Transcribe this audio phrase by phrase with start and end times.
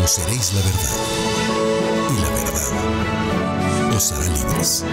[0.00, 0.96] Conoceréis la verdad
[2.08, 4.84] y la verdad os hará libres.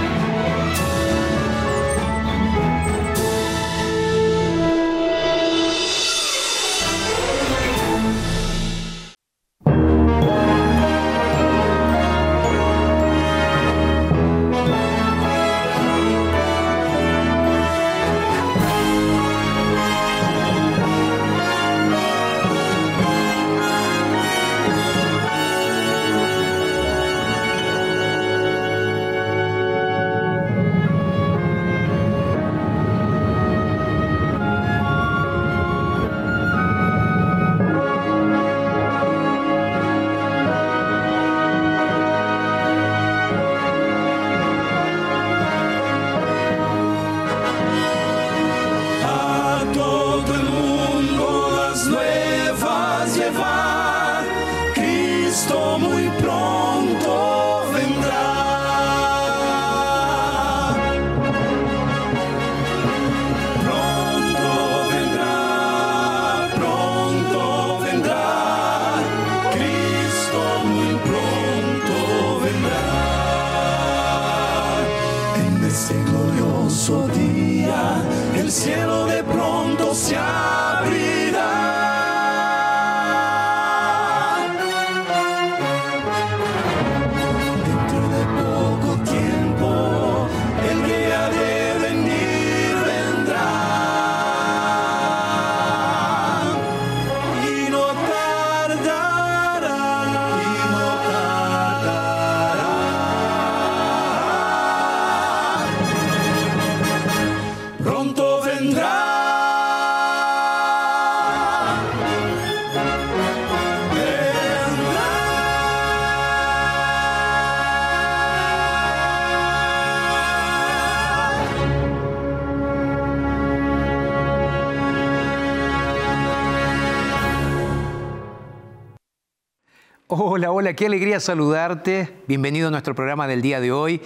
[130.75, 132.13] Qué alegría saludarte.
[132.27, 134.01] Bienvenido a nuestro programa del día de hoy.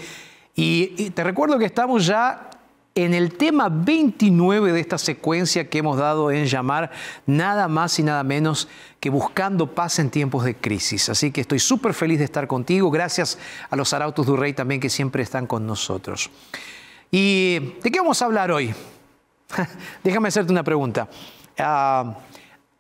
[0.55, 2.51] Y, te recuerdo que estamos ya
[2.93, 6.91] en el tema 29 de esta secuencia que hemos dado en llamar
[7.25, 8.67] nada más y nada menos
[8.99, 11.09] que buscando paz en tiempos de crisis.
[11.09, 12.91] Así que estoy súper feliz de estar contigo.
[12.91, 13.39] Gracias
[13.69, 16.29] a los Arautos du Rey también que siempre están con nosotros.
[17.09, 18.71] ¿Y de qué vamos a hablar hoy?
[20.03, 21.09] Déjame hacerte una pregunta.
[21.57, 22.17] Ah,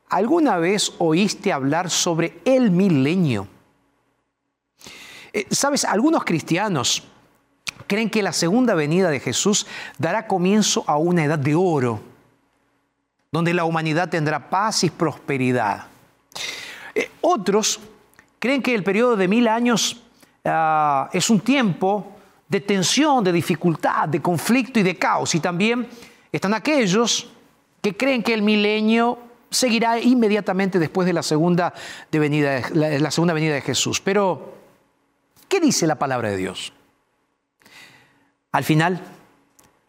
[0.09, 3.47] ¿Alguna vez oíste hablar sobre el milenio?
[5.33, 7.03] Eh, Sabes, algunos cristianos
[7.87, 12.01] creen que la segunda venida de Jesús dará comienzo a una edad de oro,
[13.31, 15.87] donde la humanidad tendrá paz y prosperidad.
[16.95, 17.79] Eh, otros
[18.39, 20.01] creen que el periodo de mil años
[20.45, 22.15] ah, es un tiempo
[22.47, 25.33] de tensión, de dificultad, de conflicto y de caos.
[25.35, 25.87] Y también
[26.31, 27.29] están aquellos
[27.81, 29.17] que creen que el milenio
[29.49, 31.73] seguirá inmediatamente después de la segunda,
[32.11, 34.01] venida, la segunda venida de Jesús.
[34.01, 34.60] Pero,
[35.51, 36.71] ¿qué dice la palabra de Dios?
[38.53, 39.01] Al final,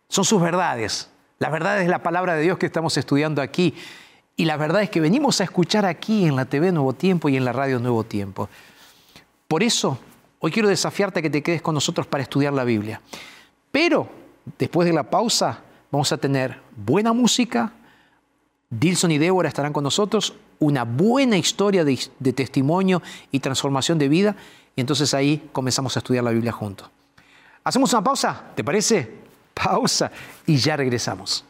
[0.09, 1.09] son sus verdades.
[1.39, 3.73] Las verdades de la palabra de Dios que estamos estudiando aquí.
[4.37, 7.37] Y la verdad es que venimos a escuchar aquí en la TV Nuevo Tiempo y
[7.37, 8.49] en la radio Nuevo Tiempo.
[9.47, 9.99] Por eso,
[10.41, 13.01] hoy quiero desafiarte a que te quedes con nosotros para estudiar la Biblia.
[13.71, 14.09] Pero,
[14.59, 15.61] después de la pausa,
[15.93, 17.73] vamos a tener buena música,
[18.73, 24.09] Dilson y Débora estarán con nosotros, una buena historia de, de, testimonio y transformación de
[24.09, 24.35] vida,
[24.75, 26.89] y entonces ahí comenzamos a estudiar la Biblia juntos.
[27.65, 28.45] ¿Hacemos una pausa?
[28.55, 29.13] ¿Te parece?
[29.53, 30.11] Pausa
[30.47, 31.45] y ya regresamos.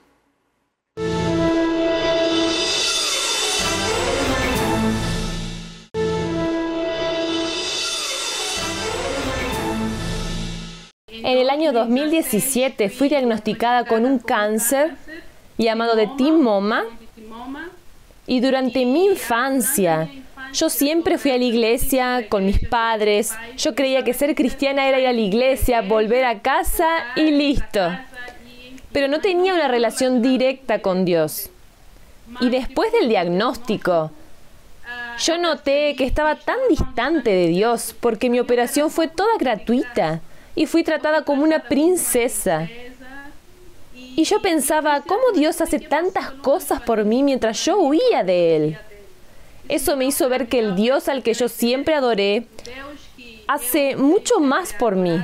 [11.06, 14.96] En el año 2017 fui diagnosticada con un cáncer
[15.56, 16.82] llamado de timoma
[18.26, 20.08] y durante mi infancia,
[20.52, 23.32] yo siempre fui a la iglesia con mis padres.
[23.56, 27.80] Yo creía que ser cristiana era ir a la iglesia, volver a casa y listo.
[28.92, 31.50] Pero no tenía una relación directa con Dios.
[32.40, 34.12] Y después del diagnóstico,
[35.18, 40.20] yo noté que estaba tan distante de Dios porque mi operación fue toda gratuita
[40.54, 42.68] y fui tratada como una princesa.
[44.14, 48.78] Y yo pensaba, ¿cómo Dios hace tantas cosas por mí mientras yo huía de Él?
[49.68, 52.46] Eso me hizo ver que el Dios al que yo siempre adoré
[53.48, 55.18] hace mucho más por mí.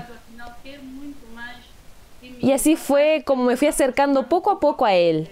[2.40, 5.29] Y así fue como me fui acercando poco a poco a Él.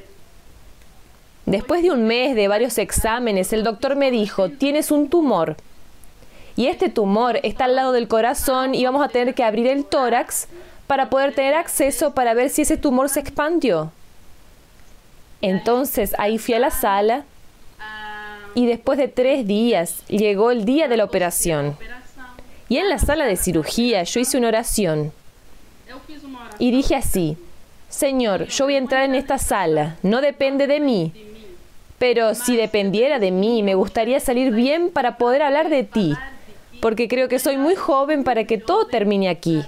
[1.47, 5.57] Después de un mes de varios exámenes, el doctor me dijo, tienes un tumor.
[6.57, 9.85] Y este tumor está al lado del corazón y vamos a tener que abrir el
[9.85, 10.49] tórax
[10.87, 13.93] para poder tener acceso para ver si ese tumor se expandió.
[15.43, 17.25] Entonces ahí fui a la sala
[18.55, 21.77] y después de tres días llegó el día de la operación.
[22.69, 25.13] Y en la sala de cirugía yo hice una oración
[26.59, 27.37] y dije así,
[27.89, 31.13] Señor, yo voy a entrar en esta sala, no depende de mí,
[31.99, 36.15] pero si dependiera de mí, me gustaría salir bien para poder hablar de ti,
[36.81, 39.63] porque creo que soy muy joven para que todo termine aquí.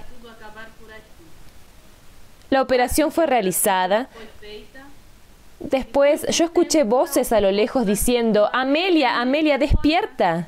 [2.49, 4.09] La operación fue realizada.
[5.59, 10.47] Después yo escuché voces a lo lejos diciendo, Amelia, Amelia, despierta.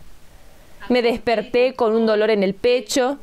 [0.90, 3.18] Me desperté con un dolor en el pecho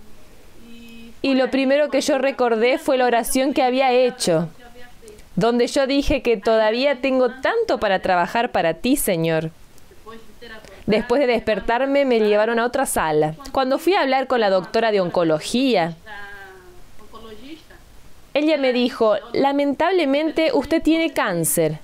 [1.23, 4.49] y lo primero que yo recordé fue la oración que había hecho,
[5.35, 9.51] donde yo dije que todavía tengo tanto para trabajar para ti, Señor.
[10.87, 13.35] Después de despertarme me llevaron a otra sala.
[13.53, 15.97] Cuando fui a hablar con la doctora de oncología,
[18.35, 21.79] ella me dijo, lamentablemente usted tiene cáncer,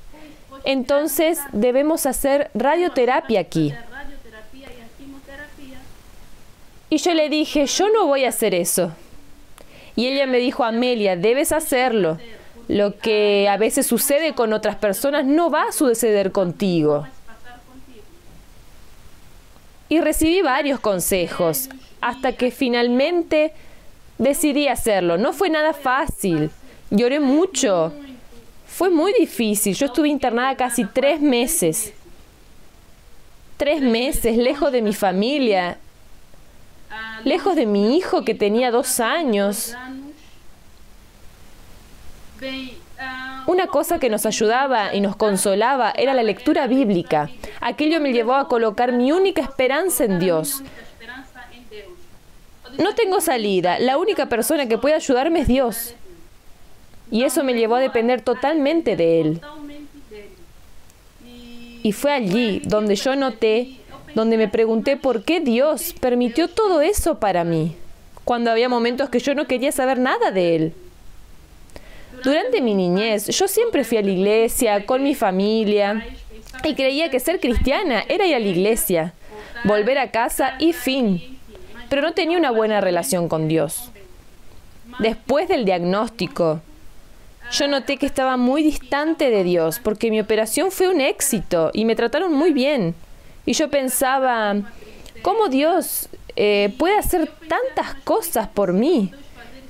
[0.64, 3.75] entonces debemos hacer radioterapia aquí.
[6.91, 8.93] Y yo le dije, yo no voy a hacer eso.
[9.96, 12.19] Y ella me dijo, Amelia, debes hacerlo.
[12.69, 17.06] Lo que a veces sucede con otras personas no va a suceder contigo.
[19.88, 21.69] Y recibí varios consejos
[22.00, 23.52] hasta que finalmente
[24.19, 25.19] decidí hacerlo.
[25.19, 26.50] No fue nada fácil.
[26.90, 27.93] Lloré mucho.
[28.66, 29.75] Fue muy difícil.
[29.75, 31.93] Yo estuve internada casi tres meses.
[33.56, 35.78] Tres meses lejos de mi familia,
[37.25, 39.76] lejos de mi hijo que tenía dos años.
[43.46, 47.31] Una cosa que nos ayudaba y nos consolaba era la lectura bíblica.
[47.61, 50.62] Aquello me llevó a colocar mi única esperanza en Dios.
[52.79, 53.79] No tengo salida.
[53.79, 55.94] La única persona que puede ayudarme es Dios.
[57.11, 59.41] Y eso me llevó a depender totalmente de Él.
[61.82, 63.79] Y fue allí donde yo noté
[64.15, 67.76] donde me pregunté por qué Dios permitió todo eso para mí,
[68.25, 70.75] cuando había momentos que yo no quería saber nada de Él.
[72.23, 76.06] Durante mi niñez, yo siempre fui a la iglesia con mi familia
[76.62, 79.12] y creía que ser cristiana era ir a la iglesia,
[79.65, 81.34] volver a casa y fin.
[81.94, 83.93] Pero no tenía una buena relación con Dios.
[84.99, 86.61] Después del diagnóstico,
[87.52, 91.85] yo noté que estaba muy distante de Dios porque mi operación fue un éxito y
[91.85, 92.96] me trataron muy bien.
[93.46, 94.56] Y yo pensaba,
[95.23, 99.12] ¿cómo Dios eh, puede hacer tantas cosas por mí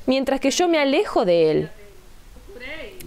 [0.06, 1.70] mientras que yo me alejo de Él?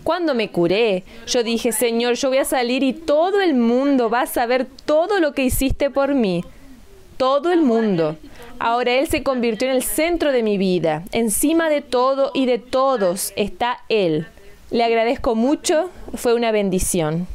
[0.04, 4.22] Cuando me curé, yo dije, Señor, yo voy a salir y todo el mundo va
[4.22, 6.44] a saber todo lo que hiciste por mí.
[7.18, 8.16] Todo el mundo.
[8.60, 11.04] Ahora Él se convirtió en el centro de mi vida.
[11.12, 14.28] Encima de todo y de todos está Él.
[14.70, 17.28] Le agradezco mucho, fue una bendición.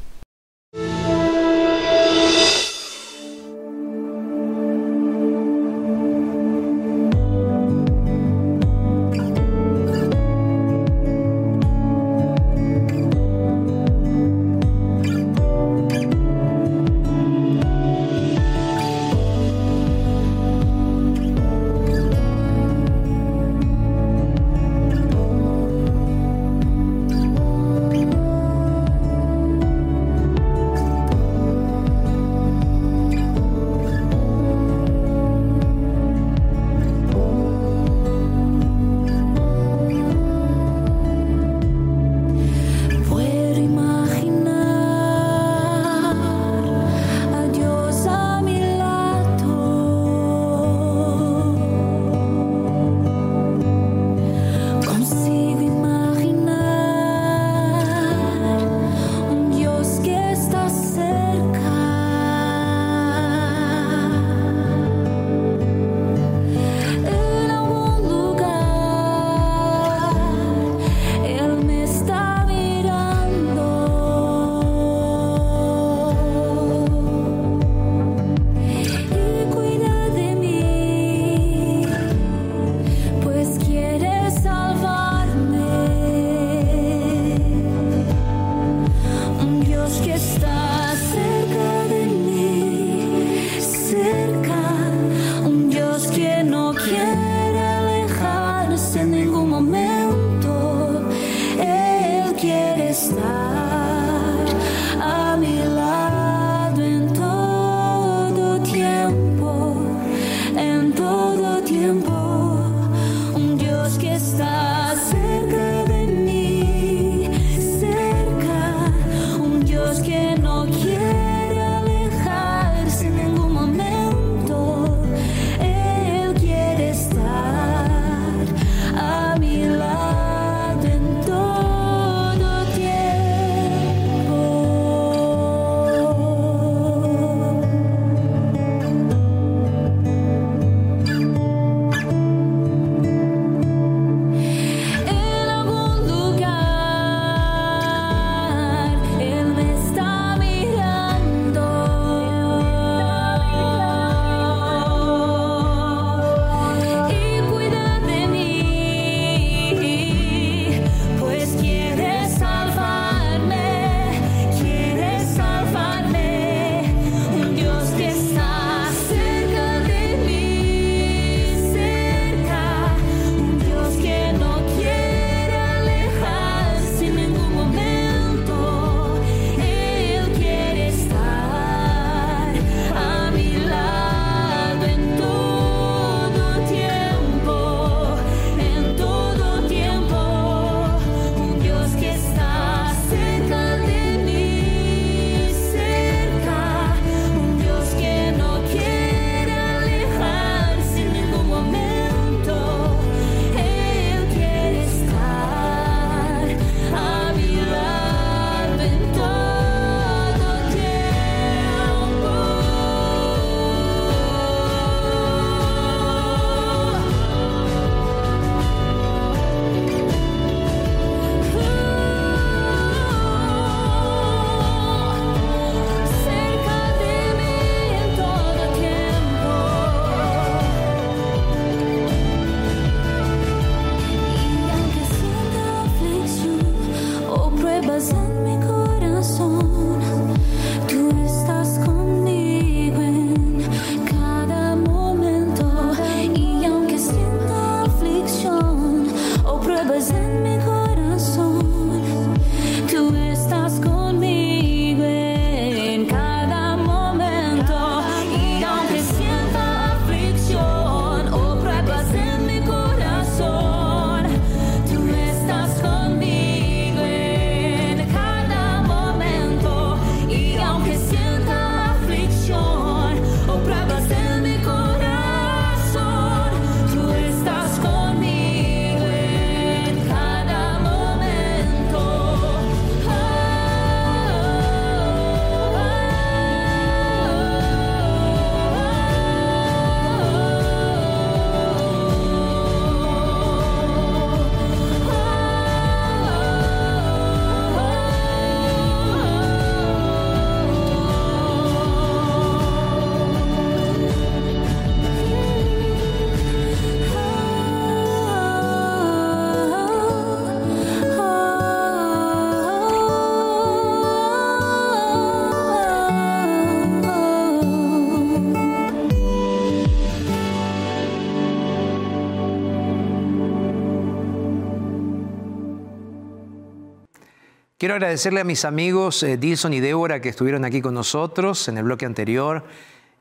[327.83, 331.79] Quiero agradecerle a mis amigos eh, Dilson y Débora que estuvieron aquí con nosotros en
[331.79, 332.63] el bloque anterior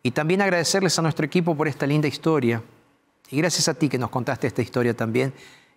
[0.04, 2.62] y también agradecerles a nuestro equipo por esta linda historia.
[3.32, 5.34] Y gracias a ti que nos contaste esta historia también,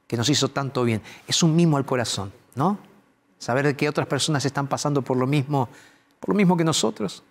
[0.07, 1.01] que nos hizo tanto bien.
[1.27, 2.79] Es un mimo al corazón, ¿no?
[3.39, 5.71] Saber que otras personas están pasando por lo mismo,
[6.21, 7.23] por lo mismo que nosotros,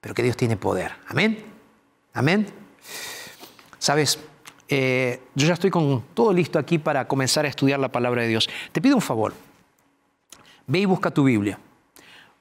[0.00, 0.92] pero que Dios tiene poder.
[1.08, 1.44] Amén.
[2.14, 2.46] Amén.
[3.78, 4.18] Sabes,
[4.70, 8.28] eh, yo ya estoy con todo listo aquí para comenzar a estudiar la palabra de
[8.28, 8.48] Dios.
[8.72, 9.47] Te pido un favor.
[10.68, 11.58] Ve y busca tu Biblia.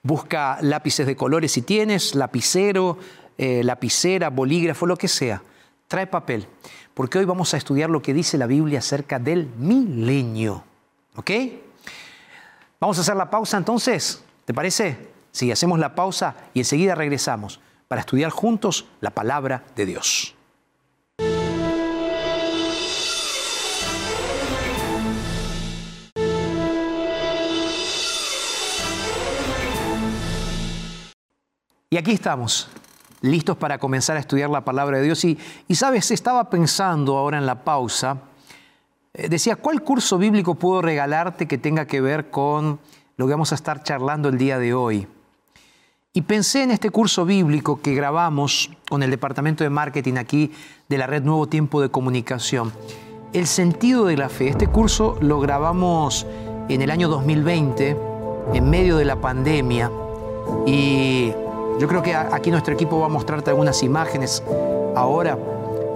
[0.03, 2.97] Busca lápices de colores si tienes, lapicero,
[3.37, 5.41] eh, lapicera, bolígrafo, lo que sea.
[5.87, 6.45] Trae papel,
[6.93, 10.63] porque hoy vamos a estudiar lo que dice la Biblia acerca del milenio.
[11.15, 11.31] ¿Ok?
[12.79, 15.07] Vamos a hacer la pausa entonces, ¿te parece?
[15.31, 20.36] Sí, hacemos la pausa y enseguida regresamos para estudiar juntos la palabra de Dios.
[31.89, 32.67] Y aquí estamos,
[33.21, 35.23] listos para comenzar a estudiar la palabra de Dios.
[35.23, 35.37] Y,
[35.73, 38.17] sabes, estaba pensando ahora en la pausa,
[39.13, 42.81] eh, decía, ¿cuál curso bíblico puedo regalarte que tenga que ver con
[43.15, 45.07] lo que vamos a estar charlando el día de hoy?
[46.11, 50.51] Y pensé en este curso bíblico que grabamos con el departamento de marketing aquí
[50.89, 52.73] de la red Nuevo Tiempo de Comunicación.
[53.31, 54.49] El sentido de la fe.
[54.49, 56.27] Este curso lo grabamos
[56.67, 57.97] en el año 2020,
[58.55, 59.89] en medio de la pandemia.
[60.65, 61.31] Y
[61.79, 64.43] yo creo que aquí nuestro equipo va a mostrarte algunas imágenes
[64.95, 65.37] ahora.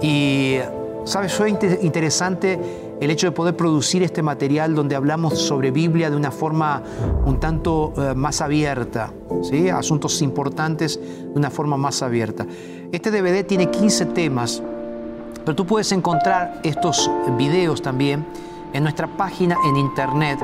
[0.00, 0.58] Y,
[1.04, 1.34] ¿sabes?
[1.34, 2.60] Fue interesante
[3.00, 6.84] el hecho de poder producir este material donde hablamos sobre Biblia de una forma
[7.26, 9.12] un tanto eh, más abierta,
[9.42, 9.68] ¿sí?
[9.70, 12.46] asuntos importantes de una forma más abierta.
[12.92, 14.62] Este DVD tiene 15 temas,
[15.44, 18.24] pero tú puedes encontrar estos videos también
[18.72, 20.38] en nuestra página en internet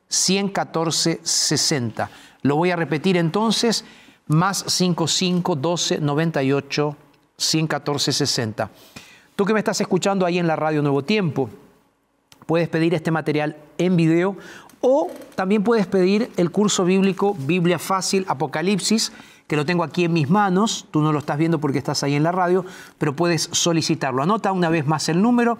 [0.07, 2.09] 114 60.
[2.41, 3.85] Lo voy a repetir entonces,
[4.27, 6.97] más 55 12 98
[7.37, 8.69] 11460.
[9.35, 11.49] Tú que me estás escuchando ahí en la radio Nuevo Tiempo,
[12.45, 14.37] puedes pedir este material en video
[14.81, 19.13] o también puedes pedir el curso bíblico Biblia Fácil Apocalipsis,
[19.47, 20.87] que lo tengo aquí en mis manos.
[20.91, 22.65] Tú no lo estás viendo porque estás ahí en la radio,
[22.97, 24.21] pero puedes solicitarlo.
[24.21, 25.57] Anota una vez más el número.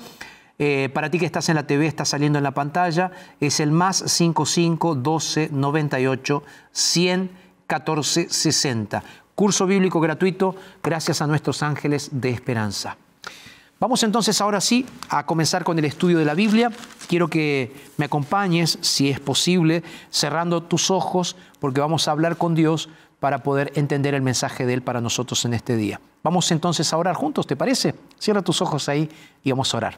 [0.60, 3.12] Eh, para ti que estás en la TV, está saliendo en la pantalla.
[3.40, 7.32] Es el más 55 12 98 100
[7.66, 9.04] 14 60
[9.36, 12.98] curso bíblico gratuito gracias a nuestros ángeles de esperanza.
[13.80, 16.72] Vamos entonces ahora sí a comenzar con el estudio de la Biblia.
[17.08, 22.56] Quiero que me acompañes, si es posible, cerrando tus ojos, porque vamos a hablar con
[22.56, 22.88] Dios
[23.20, 26.00] para poder entender el mensaje de Él para nosotros en este día.
[26.24, 27.96] Vamos entonces a orar juntos, ¿te parece?
[28.18, 29.10] Cierra tus ojos ahí
[29.44, 29.98] y vamos a orar.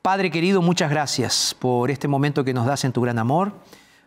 [0.00, 3.52] Padre querido, muchas gracias por este momento que nos das en tu gran amor,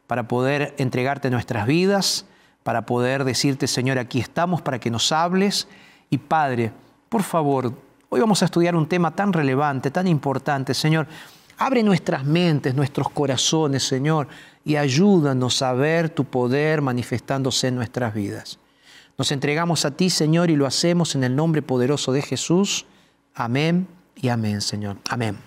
[0.07, 2.25] para poder entregarte nuestras vidas
[2.63, 5.67] para poder decirte, Señor, aquí estamos para que nos hables.
[6.09, 6.71] Y Padre,
[7.09, 7.73] por favor,
[8.09, 11.07] hoy vamos a estudiar un tema tan relevante, tan importante, Señor.
[11.57, 14.27] Abre nuestras mentes, nuestros corazones, Señor,
[14.65, 18.59] y ayúdanos a ver tu poder manifestándose en nuestras vidas.
[19.17, 22.85] Nos entregamos a ti, Señor, y lo hacemos en el nombre poderoso de Jesús.
[23.35, 24.97] Amén y amén, Señor.
[25.09, 25.37] Amén.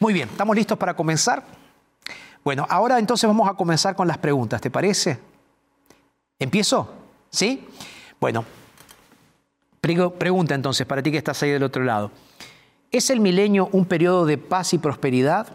[0.00, 1.44] Muy bien, ¿estamos listos para comenzar?
[2.42, 5.31] Bueno, ahora entonces vamos a comenzar con las preguntas, ¿te parece?
[6.42, 6.88] ¿Empiezo?
[7.30, 7.64] ¿Sí?
[8.20, 8.44] Bueno,
[9.80, 12.10] pregunta entonces para ti que estás ahí del otro lado.
[12.90, 15.46] ¿Es el milenio un periodo de paz y prosperidad?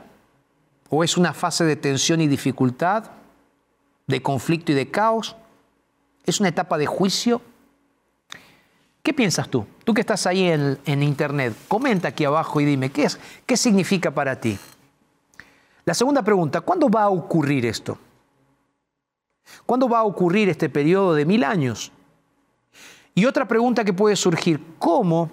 [0.90, 3.12] ¿O es una fase de tensión y dificultad?
[4.08, 5.36] ¿De conflicto y de caos?
[6.26, 7.42] ¿Es una etapa de juicio?
[9.04, 9.68] ¿Qué piensas tú?
[9.84, 13.58] Tú que estás ahí en, en internet, comenta aquí abajo y dime, ¿qué, es, ¿qué
[13.58, 14.58] significa para ti?
[15.84, 17.98] La segunda pregunta, ¿cuándo va a ocurrir esto?
[19.66, 21.92] ¿Cuándo va a ocurrir este periodo de mil años?
[23.16, 25.30] Y otra pregunta que puede surgir, ¿cómo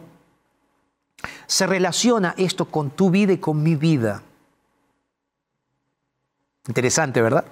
[1.47, 4.23] se relaciona esto con tu vida y con mi vida?
[6.67, 7.45] Interesante, ¿verdad?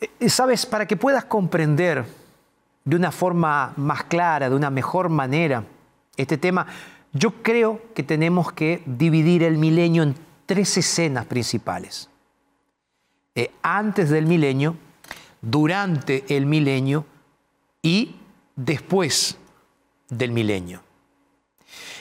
[0.00, 2.06] Eh, Sabes, para que puedas comprender
[2.84, 5.64] de una forma más clara, de una mejor manera,
[6.16, 6.66] este tema,
[7.12, 10.14] yo creo que tenemos que dividir el milenio en
[10.46, 12.08] tres escenas principales.
[13.34, 14.76] Eh, antes del milenio,
[15.40, 17.06] durante el milenio
[17.82, 18.16] y
[18.54, 19.38] después
[20.08, 20.82] del milenio.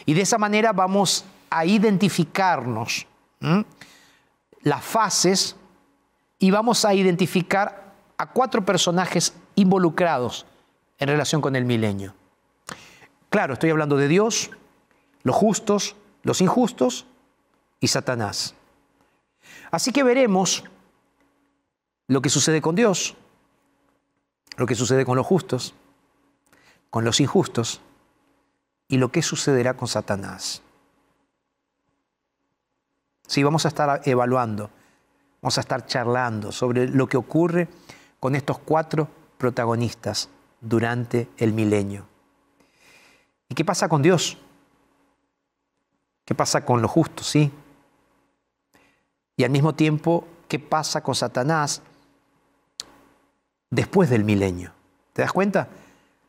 [0.05, 3.07] Y de esa manera vamos a identificarnos
[4.61, 5.55] las fases
[6.39, 10.45] y vamos a identificar a cuatro personajes involucrados
[10.99, 12.13] en relación con el milenio.
[13.29, 14.51] Claro, estoy hablando de Dios,
[15.23, 17.05] los justos, los injustos
[17.79, 18.55] y Satanás.
[19.71, 20.63] Así que veremos
[22.07, 23.15] lo que sucede con Dios,
[24.57, 25.73] lo que sucede con los justos,
[26.89, 27.81] con los injustos
[28.87, 30.61] y lo que sucederá con Satanás.
[33.27, 34.69] Sí, vamos a estar evaluando,
[35.41, 37.67] vamos a estar charlando sobre lo que ocurre
[38.19, 40.29] con estos cuatro protagonistas
[40.61, 42.05] durante el milenio.
[43.49, 44.37] ¿Y qué pasa con Dios?
[46.23, 47.27] ¿Qué pasa con los justos?
[47.27, 47.51] Sí.
[49.37, 51.81] Y al mismo tiempo, ¿qué pasa con Satanás
[53.75, 54.71] después del milenio?
[55.13, 55.67] ¿Te das cuenta?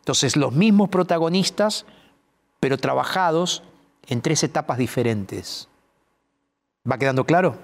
[0.00, 1.86] Entonces, los mismos protagonistas,
[2.60, 3.62] pero trabajados
[4.06, 5.68] en tres etapas diferentes.
[6.88, 7.56] ¿Va quedando claro?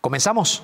[0.00, 0.62] ¿Comenzamos?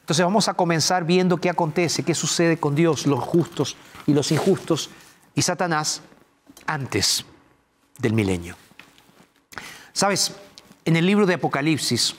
[0.00, 4.32] Entonces vamos a comenzar viendo qué acontece, qué sucede con Dios, los justos y los
[4.32, 4.90] injustos,
[5.34, 6.02] y Satanás
[6.66, 7.24] antes
[7.98, 8.56] del milenio.
[9.92, 10.34] Sabes,
[10.84, 12.16] en el libro de Apocalipsis,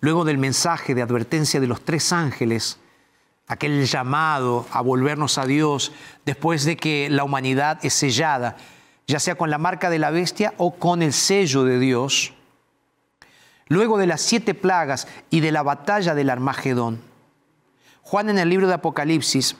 [0.00, 2.78] luego del mensaje de advertencia de los tres ángeles,
[3.48, 5.92] aquel llamado a volvernos a Dios
[6.24, 8.56] después de que la humanidad es sellada,
[9.06, 12.34] ya sea con la marca de la bestia o con el sello de Dios,
[13.68, 17.00] luego de las siete plagas y de la batalla del Armagedón,
[18.02, 19.56] Juan en el libro de Apocalipsis,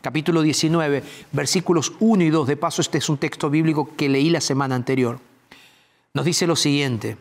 [0.00, 4.30] capítulo 19, versículos 1 y 2, de paso este es un texto bíblico que leí
[4.30, 5.18] la semana anterior,
[6.14, 7.16] nos dice lo siguiente.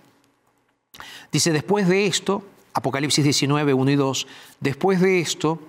[1.32, 2.43] Dice, después de esto,
[2.74, 4.28] Apocalipsis 19, 1 y 2,
[4.60, 5.60] después de esto,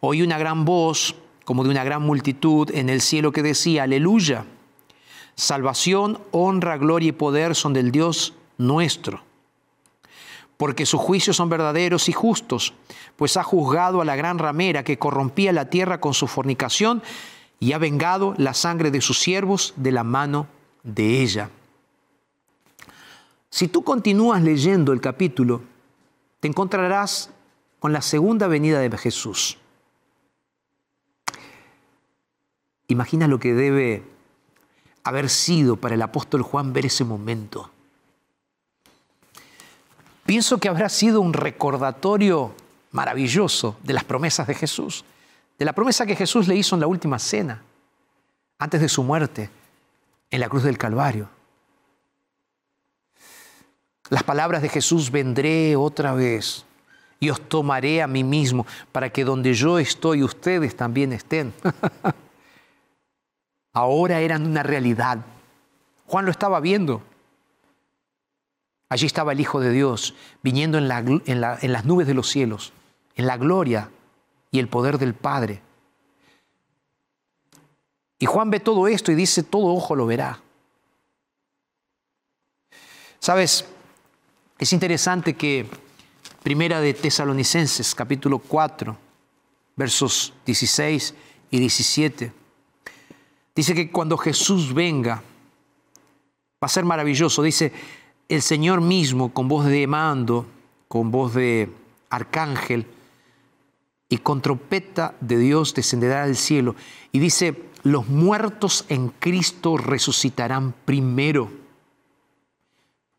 [0.00, 4.44] oí una gran voz, como de una gran multitud, en el cielo que decía, aleluya,
[5.34, 9.22] salvación, honra, gloria y poder son del Dios nuestro,
[10.56, 12.74] porque sus juicios son verdaderos y justos,
[13.16, 17.02] pues ha juzgado a la gran ramera que corrompía la tierra con su fornicación
[17.60, 20.46] y ha vengado la sangre de sus siervos de la mano
[20.82, 21.50] de ella.
[23.50, 25.62] Si tú continúas leyendo el capítulo,
[26.40, 27.30] te encontrarás
[27.78, 29.58] con la segunda venida de Jesús.
[32.88, 34.02] Imagina lo que debe
[35.04, 37.70] haber sido para el apóstol Juan ver ese momento.
[40.24, 42.54] Pienso que habrá sido un recordatorio
[42.92, 45.04] maravilloso de las promesas de Jesús,
[45.58, 47.62] de la promesa que Jesús le hizo en la última cena,
[48.58, 49.50] antes de su muerte,
[50.30, 51.28] en la cruz del Calvario.
[54.10, 56.64] Las palabras de Jesús, vendré otra vez
[57.20, 61.52] y os tomaré a mí mismo para que donde yo estoy ustedes también estén.
[63.78, 65.18] Ahora eran una realidad.
[66.08, 67.00] Juan lo estaba viendo.
[68.88, 72.72] Allí estaba el Hijo de Dios viniendo en, las nubes de los cielos,
[73.14, 73.88] en la gloria
[74.50, 75.62] y el poder del Padre.
[78.18, 80.40] Y Juan ve todo esto y dice, todo ojo lo verá.
[83.20, 83.64] Sabes,
[84.58, 85.70] es interesante que
[86.42, 88.98] Primera de Tesalonicenses, capítulo 4,
[89.76, 91.14] versos 16
[91.52, 92.32] y 17,
[93.58, 97.42] dice que cuando Jesús venga, va a ser maravilloso.
[97.42, 97.72] Dice,
[98.28, 100.46] el Señor mismo con voz de mando,
[100.86, 101.68] con voz de
[102.08, 102.86] arcángel
[104.08, 106.76] y con trompeta de Dios descenderá del cielo.
[107.10, 111.50] Y dice, los muertos en Cristo resucitarán primero.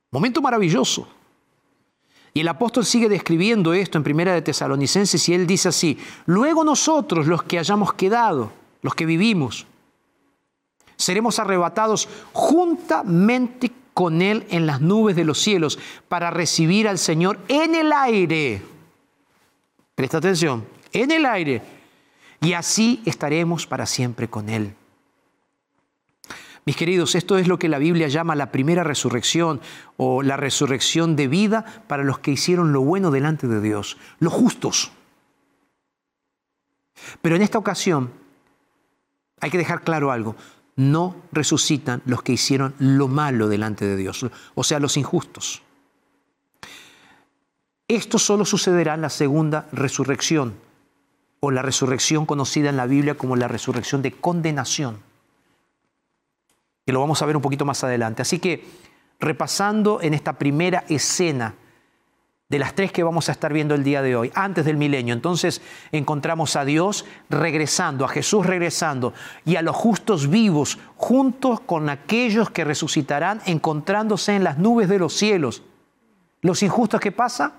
[0.09, 1.05] Momento maravilloso.
[2.33, 5.97] Y el apóstol sigue describiendo esto en Primera de Tesalonicenses y él dice así,
[6.27, 9.67] luego nosotros los que hayamos quedado, los que vivimos,
[10.99, 17.39] seremos arrebatados juntamente con él en las nubes de los cielos para recibir al Señor
[17.47, 18.61] en el aire.
[19.95, 21.61] Presta atención, en el aire.
[22.41, 24.75] Y así estaremos para siempre con él.
[26.65, 29.61] Mis queridos, esto es lo que la Biblia llama la primera resurrección
[29.97, 34.33] o la resurrección de vida para los que hicieron lo bueno delante de Dios, los
[34.33, 34.91] justos.
[37.21, 38.11] Pero en esta ocasión
[39.39, 40.35] hay que dejar claro algo,
[40.79, 45.61] no resucitan los que hicieron lo malo delante de Dios, o sea, los injustos.
[47.87, 50.55] Esto solo sucederá en la segunda resurrección,
[51.41, 54.99] o la resurrección conocida en la Biblia como la resurrección de condenación
[56.89, 58.23] que lo vamos a ver un poquito más adelante.
[58.23, 58.65] Así que
[59.19, 61.53] repasando en esta primera escena
[62.49, 65.13] de las tres que vamos a estar viendo el día de hoy, antes del milenio.
[65.13, 69.13] Entonces encontramos a Dios regresando, a Jesús regresando
[69.45, 74.97] y a los justos vivos juntos con aquellos que resucitarán encontrándose en las nubes de
[74.97, 75.61] los cielos.
[76.41, 77.53] Los injustos que pasa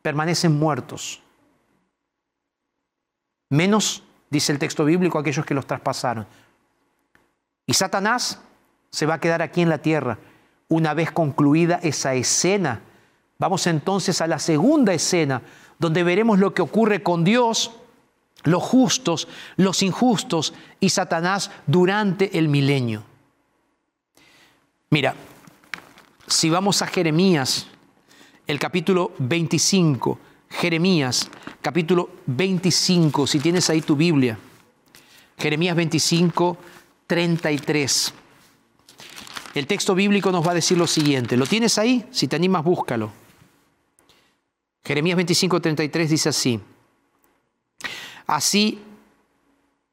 [0.00, 1.20] permanecen muertos.
[3.50, 6.26] Menos, dice el texto bíblico, aquellos que los traspasaron.
[7.66, 8.40] Y Satanás
[8.90, 10.18] se va a quedar aquí en la tierra
[10.68, 12.80] una vez concluida esa escena
[13.38, 15.42] Vamos entonces a la segunda escena,
[15.78, 17.72] donde veremos lo que ocurre con Dios,
[18.44, 23.02] los justos, los injustos y Satanás durante el milenio.
[24.90, 25.14] Mira,
[26.26, 27.66] si vamos a Jeremías,
[28.46, 30.18] el capítulo 25,
[30.50, 31.28] Jeremías,
[31.60, 34.38] capítulo 25, si tienes ahí tu Biblia,
[35.36, 36.56] Jeremías 25,
[37.06, 38.14] 33.
[39.54, 42.06] El texto bíblico nos va a decir lo siguiente, ¿lo tienes ahí?
[42.10, 43.23] Si te animas, búscalo.
[44.84, 46.60] Jeremías 25:33 dice así,
[48.26, 48.82] así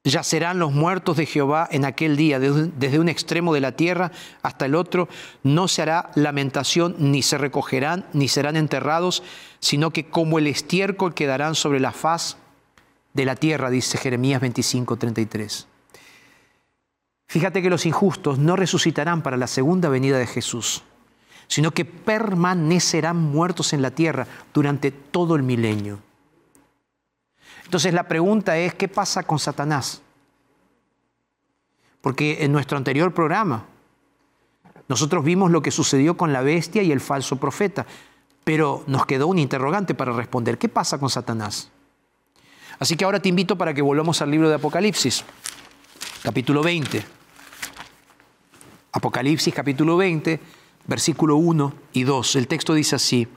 [0.04, 4.66] yacerán los muertos de Jehová en aquel día, desde un extremo de la tierra hasta
[4.66, 5.08] el otro,
[5.44, 9.24] no se hará lamentación, ni se recogerán, ni serán enterrados,
[9.60, 12.38] sino que como el estiércol quedarán sobre la faz
[13.14, 15.68] de la tierra, dice Jeremías 25:33.
[17.28, 20.84] Fíjate que los injustos no resucitarán para la segunda venida de Jesús
[21.52, 26.00] sino que permanecerán muertos en la tierra durante todo el milenio.
[27.66, 30.02] Entonces la pregunta es, ¿qué pasa con Satanás?
[32.00, 33.66] Porque en nuestro anterior programa
[34.88, 37.86] nosotros vimos lo que sucedió con la bestia y el falso profeta,
[38.46, 41.70] pero nos quedó un interrogante para responder, ¿qué pasa con Satanás?
[42.80, 45.26] Así que ahora te invito para que volvamos al libro de Apocalipsis,
[46.24, 47.04] capítulo 20.
[48.94, 52.36] Apocalipsis capítulo 20 versículo 1 y 2.
[52.36, 53.28] El texto dice así,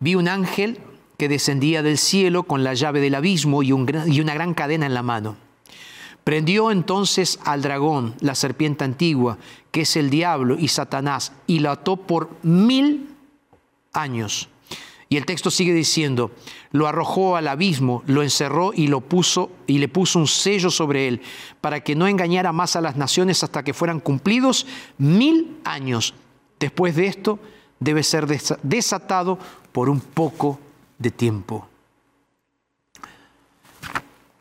[0.00, 0.78] vi un ángel
[1.16, 4.94] que descendía del cielo con la llave del abismo y, y una gran cadena en
[4.94, 5.36] la mano.
[6.22, 9.38] Prendió entonces al dragón, la serpiente antigua,
[9.70, 13.08] que es el diablo y Satanás, y lo ató por mil
[13.92, 14.48] años.
[15.08, 16.30] Y el texto sigue diciendo,
[16.70, 21.08] lo arrojó al abismo, lo encerró y lo puso y le puso un sello sobre
[21.08, 21.22] él,
[21.62, 24.66] para que no engañara más a las naciones hasta que fueran cumplidos
[24.98, 26.14] mil años.
[26.58, 27.38] Después de esto,
[27.78, 29.38] debe ser desatado
[29.72, 30.58] por un poco
[30.98, 31.68] de tiempo.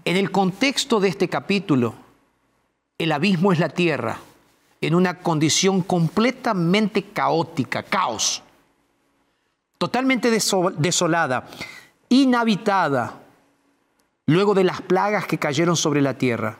[0.05, 1.93] En el contexto de este capítulo,
[2.97, 4.19] el abismo es la tierra
[4.79, 8.41] en una condición completamente caótica, caos,
[9.77, 11.47] totalmente desolada,
[12.09, 13.21] inhabitada,
[14.27, 16.57] luego de las plagas que cayeron sobre la tierra.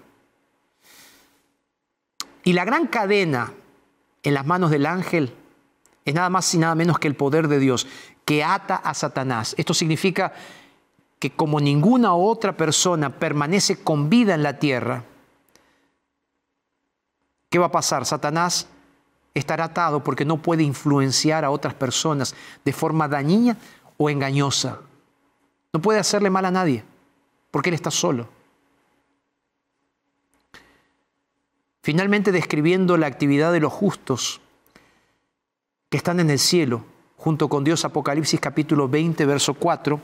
[2.43, 3.53] Y la gran cadena
[4.23, 5.33] en las manos del ángel
[6.07, 7.85] es nada más y nada menos que el poder de Dios
[8.23, 9.53] que ata a Satanás.
[9.57, 10.31] Esto significa
[11.19, 15.03] que como ninguna otra persona permanece con vida en la tierra,
[17.49, 18.05] ¿qué va a pasar?
[18.05, 18.69] Satanás
[19.33, 23.57] estará atado porque no puede influenciar a otras personas de forma dañina
[23.97, 24.79] o engañosa.
[25.73, 26.85] No puede hacerle mal a nadie
[27.51, 28.29] porque él está solo.
[31.81, 34.39] Finalmente, describiendo la actividad de los justos,
[35.89, 36.83] que están en el cielo,
[37.15, 39.99] junto con Dios, Apocalipsis capítulo 20, verso 4,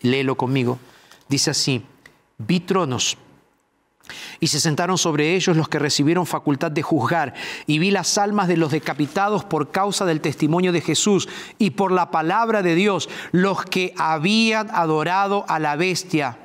[0.00, 0.78] léelo conmigo,
[1.28, 1.84] dice así,
[2.38, 3.18] vi tronos
[4.40, 7.34] y se sentaron sobre ellos los que recibieron facultad de juzgar,
[7.66, 11.92] y vi las almas de los decapitados por causa del testimonio de Jesús y por
[11.92, 16.38] la palabra de Dios, los que habían adorado a la bestia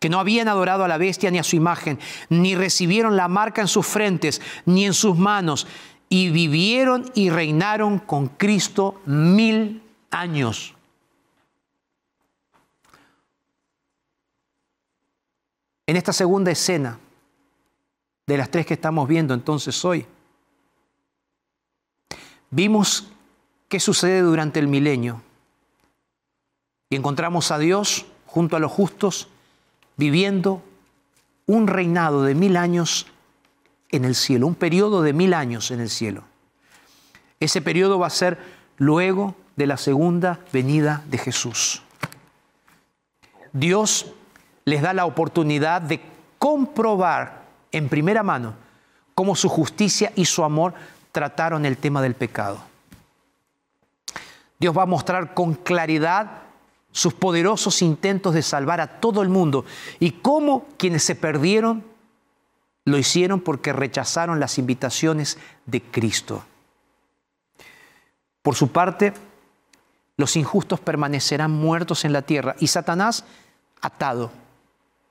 [0.00, 3.62] que no habían adorado a la bestia ni a su imagen, ni recibieron la marca
[3.62, 5.66] en sus frentes, ni en sus manos,
[6.14, 10.72] y vivieron y reinaron con Cristo mil años.
[15.88, 17.00] En esta segunda escena
[18.28, 20.06] de las tres que estamos viendo entonces hoy,
[22.48, 23.08] vimos
[23.68, 25.20] qué sucede durante el milenio
[26.90, 29.26] y encontramos a Dios junto a los justos
[29.96, 30.62] viviendo
[31.46, 33.08] un reinado de mil años
[33.96, 36.24] en el cielo, un periodo de mil años en el cielo.
[37.40, 38.38] Ese periodo va a ser
[38.76, 41.82] luego de la segunda venida de Jesús.
[43.52, 44.06] Dios
[44.64, 46.00] les da la oportunidad de
[46.38, 48.54] comprobar en primera mano
[49.14, 50.74] cómo su justicia y su amor
[51.12, 52.60] trataron el tema del pecado.
[54.58, 56.42] Dios va a mostrar con claridad
[56.90, 59.64] sus poderosos intentos de salvar a todo el mundo
[59.98, 61.84] y cómo quienes se perdieron
[62.84, 66.44] lo hicieron porque rechazaron las invitaciones de Cristo.
[68.42, 69.14] Por su parte,
[70.16, 73.24] los injustos permanecerán muertos en la tierra y Satanás
[73.80, 74.30] atado,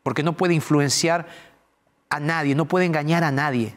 [0.04, 1.28] porque no puede influenciar
[2.10, 3.76] a nadie, no puede engañar a nadie.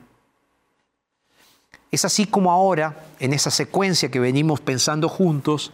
[1.91, 5.73] Es así como ahora, en esa secuencia que venimos pensando juntos,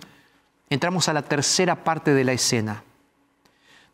[0.70, 2.84] entramos a la tercera parte de la escena,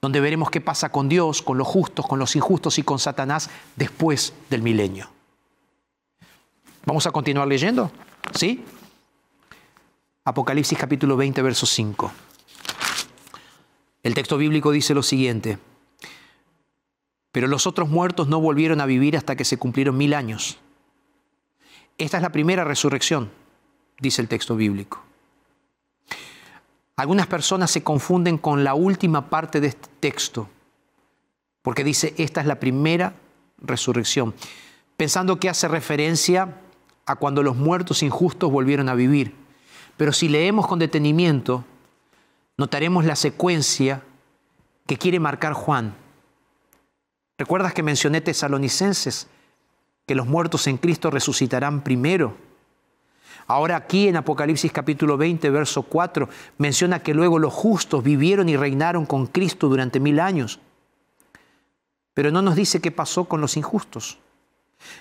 [0.01, 3.51] donde veremos qué pasa con Dios, con los justos, con los injustos y con Satanás
[3.77, 5.11] después del milenio.
[6.85, 7.91] Vamos a continuar leyendo,
[8.35, 8.65] ¿sí?
[10.25, 12.13] Apocalipsis capítulo 20, verso 5.
[14.03, 15.59] El texto bíblico dice lo siguiente,
[17.33, 20.59] pero los otros muertos no volvieron a vivir hasta que se cumplieron mil años.
[21.99, 23.31] Esta es la primera resurrección,
[23.99, 25.08] dice el texto bíblico.
[26.99, 30.49] Algunas personas se confunden con la última parte de este texto,
[31.63, 33.15] porque dice, esta es la primera
[33.59, 34.35] resurrección,
[34.97, 36.61] pensando que hace referencia
[37.07, 39.33] a cuando los muertos injustos volvieron a vivir.
[39.97, 41.65] Pero si leemos con detenimiento,
[42.57, 44.03] notaremos la secuencia
[44.85, 45.95] que quiere marcar Juan.
[47.39, 49.29] ¿Recuerdas que mencioné tesalonicenses?
[50.05, 52.48] Que los muertos en Cristo resucitarán primero.
[53.51, 58.59] Ahora aquí en Apocalipsis capítulo 20, verso 4, menciona que luego los justos vivieron y
[58.59, 60.61] reinaron con Cristo durante mil años.
[62.13, 64.19] Pero no nos dice qué pasó con los injustos.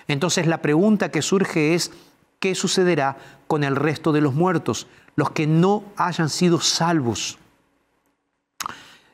[0.06, 1.92] Entonces la pregunta que surge es,
[2.40, 7.38] ¿qué sucederá con el resto de los muertos, los que no hayan sido salvos?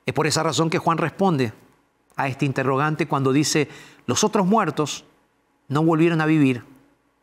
[0.07, 1.53] Es por esa razón que Juan responde
[2.15, 3.69] a este interrogante cuando dice,
[4.07, 5.05] los otros muertos
[5.67, 6.63] no volvieron a vivir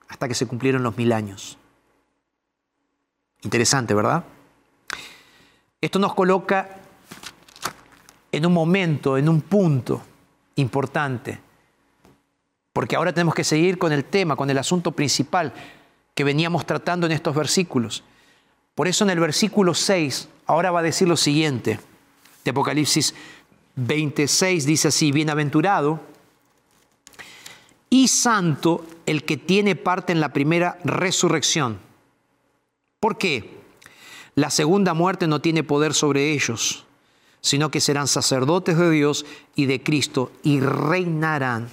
[0.10, 1.58] hasta que se cumplieron los mil años.
[3.43, 4.23] Interesante, ¿verdad?
[5.80, 6.69] Esto nos coloca
[8.32, 10.01] en un momento, en un punto
[10.56, 11.39] importante,
[12.71, 15.54] porque ahora tenemos que seguir con el tema, con el asunto principal,
[16.13, 18.04] que veníamos tratando en estos versículos.
[18.75, 21.80] Por eso en el versículo 6 ahora va a decir lo siguiente,
[22.43, 23.13] de Apocalipsis
[23.75, 25.99] 26 dice así, bienaventurado
[27.89, 31.80] y santo el que tiene parte en la primera resurrección.
[33.02, 33.50] ¿Por qué?
[34.36, 36.86] La segunda muerte no tiene poder sobre ellos,
[37.42, 41.68] sino que serán sacerdotes de Dios y de Cristo y reinarán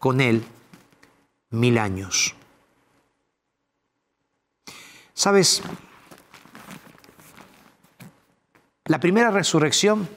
[0.00, 0.44] con él
[1.50, 2.34] mil años.
[5.14, 5.62] Sabes,
[8.86, 10.08] la primera resurrección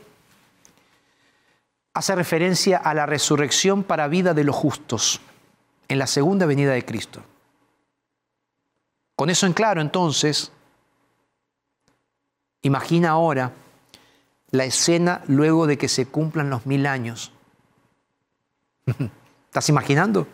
[1.93, 5.21] hace referencia a la resurrección para vida de los justos
[5.87, 7.23] en la segunda venida de Cristo.
[9.15, 10.51] Con eso en claro, entonces,
[12.61, 13.53] imagina ahora
[14.51, 17.31] la escena luego de que se cumplan los mil años.
[19.45, 20.27] ¿Estás imaginando?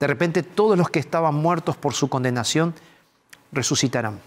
[0.00, 2.74] De repente todos los que estaban muertos por su condenación
[3.52, 4.20] resucitarán.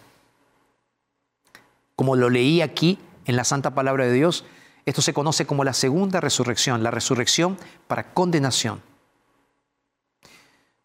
[1.95, 4.45] Como lo leí aquí en la Santa Palabra de Dios,
[4.85, 8.81] esto se conoce como la segunda resurrección, la resurrección para condenación.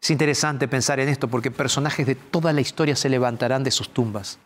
[0.01, 3.89] Es interesante pensar en esto porque personajes de toda la historia se levantarán de sus
[3.89, 4.39] tumbas.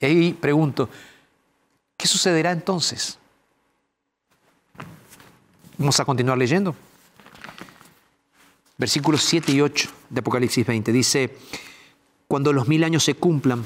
[0.00, 0.88] Y ahí pregunto,
[1.96, 3.18] ¿qué sucederá entonces?
[5.78, 6.74] Vamos a continuar leyendo
[8.76, 10.92] versículos 7 y 8 de Apocalipsis 20.
[10.92, 11.38] Dice,
[12.26, 13.64] cuando los mil años se cumplan,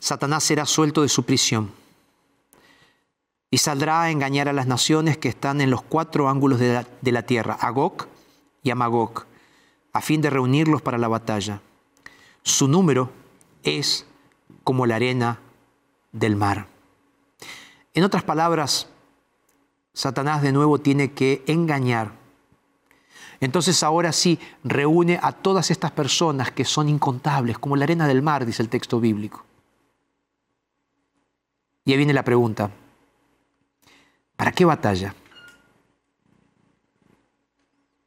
[0.00, 1.79] Satanás será suelto de su prisión
[3.50, 7.22] y saldrá a engañar a las naciones que están en los cuatro ángulos de la,
[7.22, 8.06] tierra, Agog
[8.62, 9.26] y Amagog,
[9.92, 11.60] a fin de reunirlos para la batalla.
[12.42, 13.10] Su número
[13.62, 14.06] es
[14.62, 15.40] como la arena
[16.12, 16.68] del mar.
[17.92, 18.88] En otras palabras,
[19.92, 22.20] Satanás de nuevo tiene que engañar
[23.40, 28.20] entonces ahora sí reúne a todas estas personas que son incontables, como la arena del
[28.20, 29.44] mar, dice el texto bíblico.
[31.86, 32.70] Y ahí viene la pregunta,
[34.40, 35.14] ¿para qué batalla?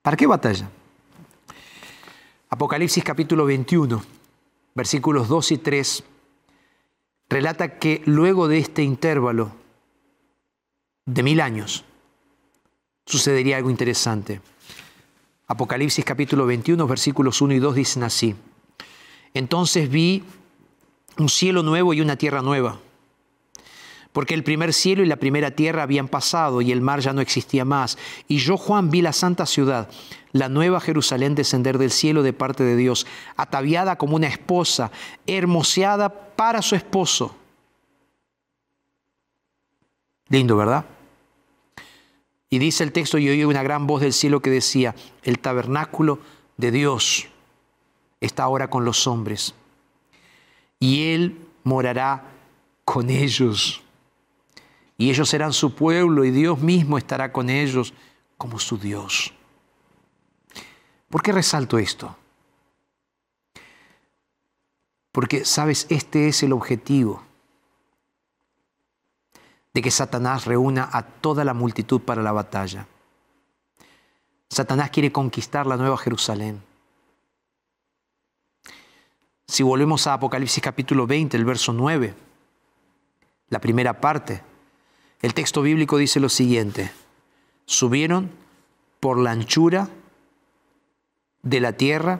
[0.01, 0.67] ¿Para qué batalla?
[2.49, 4.03] Apocalipsis capítulo 21,
[4.73, 6.03] versículos 2 y 3,
[7.29, 9.51] relata que luego de este intervalo
[11.05, 11.85] de mil años
[13.05, 14.41] sucedería algo interesante.
[15.45, 18.35] Apocalipsis capítulo 21, versículos 1 y 2 dicen así.
[19.35, 20.23] Entonces vi
[21.19, 22.79] un cielo nuevo y una tierra nueva,
[24.13, 27.21] porque el primer cielo y la primera tierra habían pasado y el mar ya no
[27.21, 27.97] existía más.
[28.27, 29.89] Y yo, Juan, vi la santa ciudad,
[30.31, 34.91] la nueva Jerusalén descender del cielo de parte de Dios, ataviada como una esposa,
[35.25, 37.35] hermoseada para su esposo.
[40.29, 40.85] Lindo, ¿verdad?
[42.49, 46.19] Y dice el texto, y oí una gran voz del cielo que decía, el tabernáculo
[46.57, 47.27] de Dios
[48.21, 49.55] está ahora con los hombres.
[50.79, 52.29] Y Él morará
[52.85, 53.82] con ellos.
[54.97, 57.93] Y ellos serán su pueblo y Dios mismo estará con ellos
[58.37, 59.33] como su Dios.
[61.09, 62.15] ¿Por qué resalto esto?
[65.11, 67.21] Porque, sabes, este es el objetivo
[69.73, 72.87] de que Satanás reúna a toda la multitud para la batalla.
[74.49, 76.63] Satanás quiere conquistar la nueva Jerusalén.
[79.47, 82.15] Si volvemos a Apocalipsis capítulo 20, el verso 9,
[83.49, 84.43] la primera parte,
[85.23, 86.91] el texto bíblico dice lo siguiente,
[87.65, 88.29] subieron
[88.99, 89.89] por la anchura
[91.41, 92.19] de la tierra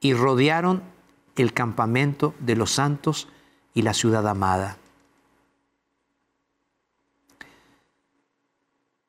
[0.00, 0.82] y rodearon
[1.36, 3.26] el campamento de los santos
[3.72, 4.76] y la ciudad amada.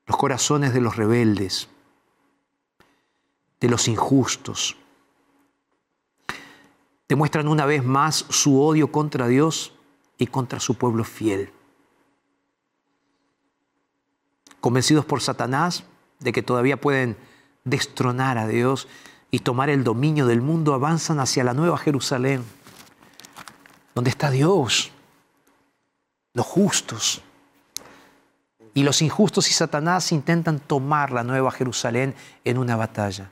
[0.06, 1.68] Los corazones de los rebeldes,
[3.60, 4.78] de los injustos,
[7.10, 9.74] demuestran una vez más su odio contra Dios
[10.18, 11.52] y contra su pueblo fiel.
[14.62, 15.84] Convencidos por Satanás
[16.20, 17.18] de que todavía pueden
[17.64, 18.88] destronar a Dios
[19.32, 22.44] y tomar el dominio del mundo, avanzan hacia la nueva Jerusalén,
[23.96, 24.92] donde está Dios,
[26.34, 27.22] los justos.
[28.74, 33.30] Y los injustos y Satanás intentan tomar la nueva Jerusalén en una batalla.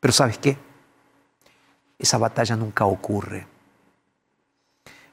[0.00, 0.56] Pero ¿sabes qué?
[1.98, 3.46] Esa batalla nunca ocurre.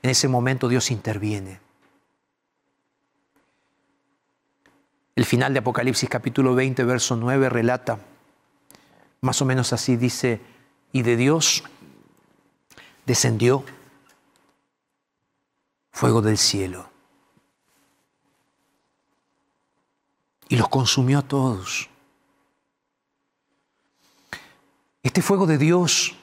[0.02, 1.60] En ese momento Dios interviene.
[5.16, 8.00] El final de Apocalipsis capítulo 20, verso 9 relata,
[9.20, 10.42] más o menos así dice,
[10.94, 11.64] y de Dios
[13.06, 13.66] descendió
[15.92, 16.90] fuego del cielo
[20.48, 21.90] y los consumió a todos.
[25.04, 26.16] Este fuego de Dios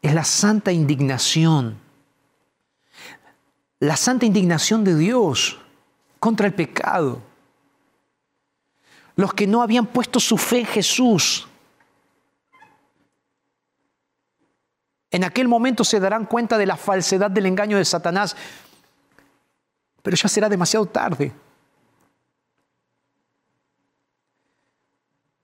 [0.00, 1.78] es la santa indignación,
[3.80, 5.58] la santa indignación de Dios
[6.20, 7.33] contra el pecado
[9.16, 11.46] los que no habían puesto su fe en Jesús.
[15.10, 18.36] En aquel momento se darán cuenta de la falsedad del engaño de Satanás,
[20.02, 21.32] pero ya será demasiado tarde.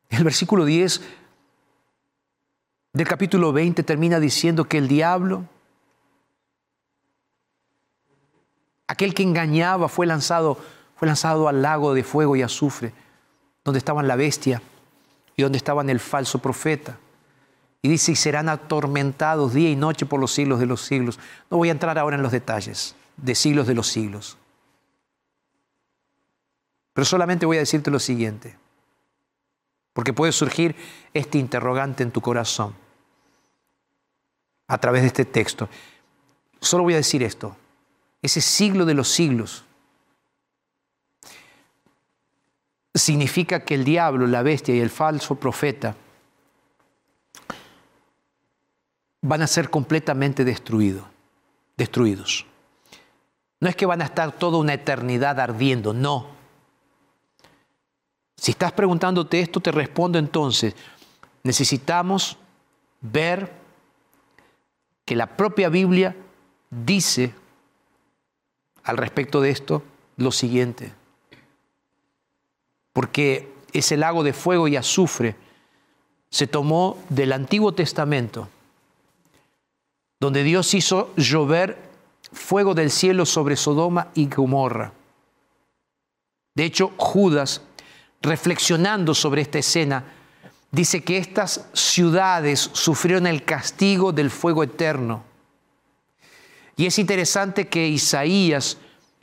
[0.09, 1.01] El versículo 10
[2.93, 5.45] del capítulo 20 termina diciendo que el diablo,
[8.89, 10.59] aquel que engañaba, fue lanzado,
[10.97, 12.93] fue lanzado al lago de fuego y azufre
[13.65, 14.63] donde estaban la bestia
[15.37, 16.99] y donde estaban el falso profeta.
[17.83, 21.19] Y dice, y serán atormentados día y noche por los siglos de los siglos.
[21.51, 24.37] No voy a entrar ahora en los detalles de siglos de los siglos.
[26.93, 28.57] Pero solamente voy a decirte lo siguiente,
[29.93, 30.77] porque puede surgir
[31.15, 32.75] este interrogante en tu corazón
[34.67, 35.69] a través de este texto.
[36.61, 37.57] Solo voy a decir esto,
[38.21, 39.65] ese siglo de los siglos
[42.95, 45.97] significa que el diablo, la bestia y el falso profeta
[49.23, 51.05] van a ser completamente destruidos,
[51.77, 52.47] destruidos.
[53.61, 56.29] No es que van a estar toda una eternidad ardiendo, no.
[58.37, 60.75] Si estás preguntándote esto, te respondo entonces,
[61.43, 62.39] necesitamos
[63.03, 63.53] ver
[65.05, 66.17] que la propia Biblia
[66.71, 67.35] dice
[68.85, 69.83] al respecto de esto
[70.17, 71.00] lo siguiente
[72.93, 75.37] porque ese lago de fuego y azufre
[76.31, 78.49] se tomó del Antiguo Testamento,
[80.21, 81.91] donde Dios hizo llover
[82.33, 84.93] fuego del cielo sobre Sodoma y Gomorra.
[86.55, 87.63] De hecho, Judas,
[88.23, 90.05] reflexionando sobre esta escena,
[90.71, 95.25] dice que estas ciudades sufrieron el castigo del fuego eterno.
[96.77, 98.79] Y es interesante que Isaías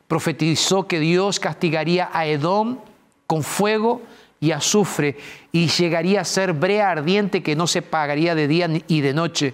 [0.07, 2.79] profetizó que Dios castigaría a Edom
[3.27, 4.01] con fuego
[4.39, 5.17] y azufre
[5.51, 9.53] y llegaría a ser brea ardiente que no se pagaría de día y de noche.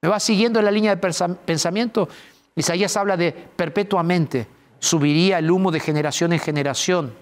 [0.00, 2.08] ¿Me va siguiendo en la línea de pensamiento?
[2.56, 4.46] Isaías habla de perpetuamente,
[4.78, 7.14] subiría el humo de generación en generación.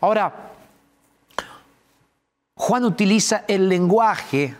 [0.00, 0.52] Ahora,
[2.54, 4.54] Juan utiliza el lenguaje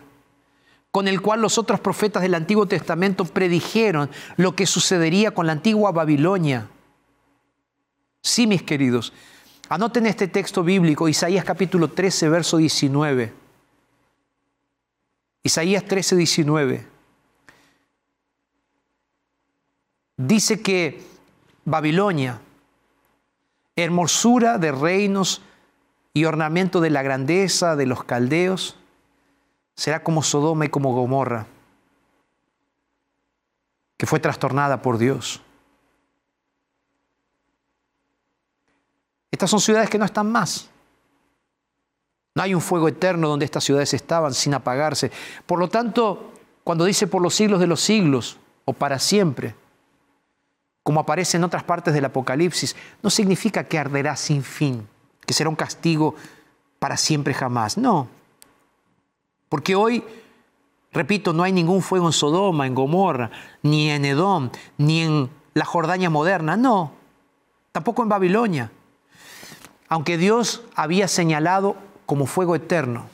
[0.91, 5.53] con el cual los otros profetas del Antiguo Testamento predijeron lo que sucedería con la
[5.53, 6.67] antigua Babilonia.
[8.23, 9.13] Sí, mis queridos,
[9.71, 13.33] Anoten este texto bíblico, Isaías capítulo 13, verso 19.
[15.45, 16.87] Isaías 13, 19.
[20.17, 21.01] Dice que
[21.65, 22.41] Babilonia,
[23.77, 25.41] hermosura de reinos
[26.15, 28.77] y ornamento de la grandeza de los caldeos,
[29.77, 31.47] será como Sodoma y como Gomorra,
[33.97, 35.41] que fue trastornada por Dios.
[39.31, 40.69] Estas son ciudades que no están más.
[42.35, 45.11] No hay un fuego eterno donde estas ciudades estaban sin apagarse.
[45.47, 46.33] Por lo tanto,
[46.65, 49.55] cuando dice por los siglos de los siglos o para siempre,
[50.83, 54.89] como aparece en otras partes del Apocalipsis, no significa que arderá sin fin,
[55.27, 56.15] que será un castigo
[56.79, 57.77] para siempre jamás.
[57.77, 58.09] No.
[59.49, 60.03] Porque hoy,
[60.93, 63.31] repito, no hay ningún fuego en Sodoma, en Gomorra,
[63.63, 66.57] ni en Edom, ni en la Jordania moderna.
[66.57, 66.93] No.
[67.73, 68.71] Tampoco en Babilonia.
[69.91, 71.77] Aunque Dios había señalado
[72.07, 73.09] como fuego eterno.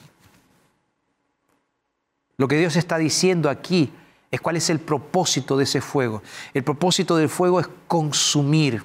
[2.36, 3.92] Lo que Dios está diciendo aquí
[4.30, 6.22] es cuál es el propósito de ese fuego.
[6.52, 8.84] El propósito del fuego es consumir,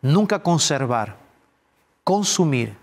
[0.00, 1.18] nunca conservar,
[2.02, 2.74] consumir.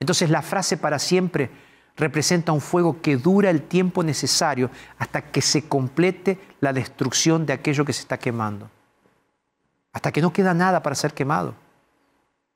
[0.00, 1.50] Entonces la frase para siempre
[1.96, 7.52] representa un fuego que dura el tiempo necesario hasta que se complete la destrucción de
[7.52, 8.70] aquello que se está quemando.
[9.92, 11.54] Hasta que no queda nada para ser quemado.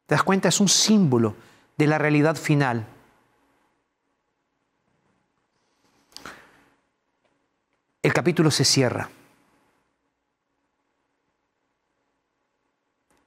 [0.06, 0.48] ¿Te das cuenta?
[0.48, 1.34] Es un símbolo
[1.76, 2.86] de la realidad final.
[8.02, 9.08] El capítulo se cierra.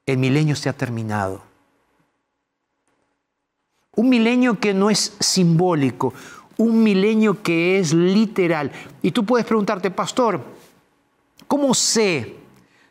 [0.05, 1.41] El milenio se ha terminado.
[3.95, 6.13] Un milenio que no es simbólico,
[6.57, 8.71] un milenio que es literal.
[9.01, 10.45] Y tú puedes preguntarte, pastor,
[11.47, 12.35] ¿cómo sé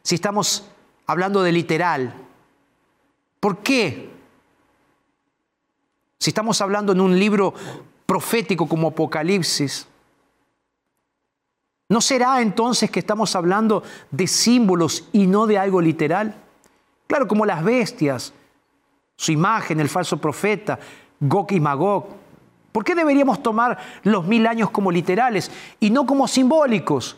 [0.02, 0.64] si estamos
[1.06, 2.25] hablando de literal?
[3.46, 4.10] ¿Por qué?
[6.18, 7.54] Si estamos hablando en un libro
[8.04, 9.86] profético como Apocalipsis,
[11.88, 16.34] ¿no será entonces que estamos hablando de símbolos y no de algo literal?
[17.06, 18.32] Claro, como las bestias,
[19.14, 20.80] su imagen, el falso profeta,
[21.20, 22.16] Gog y Magog.
[22.72, 27.16] ¿Por qué deberíamos tomar los mil años como literales y no como simbólicos?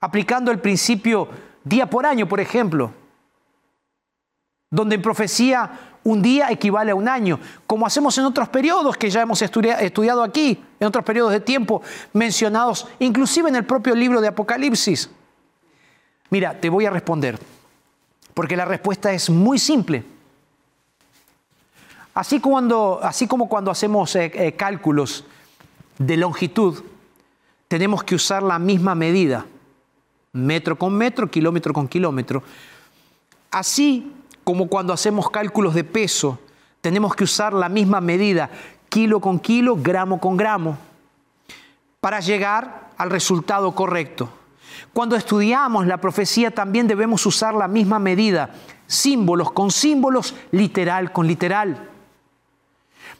[0.00, 1.28] Aplicando el principio
[1.62, 3.03] día por año, por ejemplo,
[4.74, 5.70] donde en profecía
[6.02, 10.22] un día equivale a un año, como hacemos en otros periodos que ya hemos estudiado
[10.24, 11.80] aquí, en otros periodos de tiempo
[12.12, 15.08] mencionados, inclusive en el propio libro de Apocalipsis.
[16.28, 17.38] Mira, te voy a responder,
[18.34, 20.04] porque la respuesta es muy simple.
[22.12, 25.24] Así, cuando, así como cuando hacemos eh, eh, cálculos
[25.98, 26.82] de longitud,
[27.68, 29.46] tenemos que usar la misma medida,
[30.32, 32.42] metro con metro, kilómetro con kilómetro.
[33.52, 34.12] Así
[34.44, 36.38] como cuando hacemos cálculos de peso,
[36.80, 38.50] tenemos que usar la misma medida,
[38.90, 40.76] kilo con kilo, gramo con gramo,
[42.00, 44.28] para llegar al resultado correcto.
[44.92, 48.50] Cuando estudiamos la profecía también debemos usar la misma medida,
[48.86, 51.88] símbolos con símbolos, literal con literal.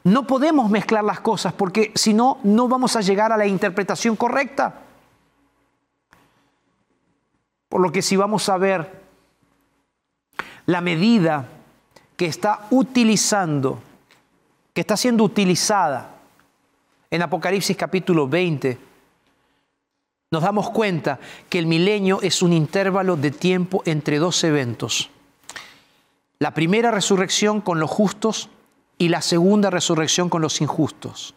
[0.04, 4.16] No podemos mezclar las cosas porque si no, no vamos a llegar a la interpretación
[4.16, 4.82] correcta.
[7.70, 9.03] Por lo que si vamos a ver
[10.66, 11.48] la medida
[12.16, 13.80] que está utilizando,
[14.72, 16.14] que está siendo utilizada
[17.10, 18.78] en Apocalipsis capítulo 20,
[20.30, 25.10] nos damos cuenta que el milenio es un intervalo de tiempo entre dos eventos.
[26.40, 28.48] La primera resurrección con los justos
[28.98, 31.34] y la segunda resurrección con los injustos.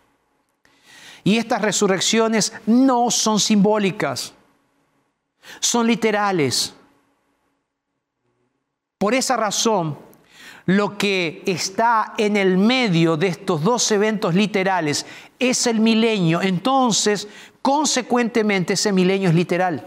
[1.24, 4.34] Y estas resurrecciones no son simbólicas,
[5.60, 6.74] son literales.
[8.98, 9.98] Por esa razón,
[10.66, 15.06] lo que está en el medio de estos dos eventos literales
[15.40, 16.42] es el milenio.
[16.42, 17.28] Entonces,
[17.62, 19.86] consecuentemente, ese milenio es literal.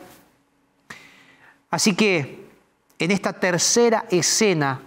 [1.70, 2.46] Así que
[2.98, 4.80] en esta tercera escena